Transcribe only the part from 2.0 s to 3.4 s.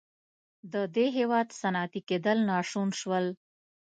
کېدل ناشون شول.